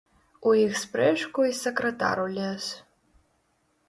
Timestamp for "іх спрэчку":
0.59-1.39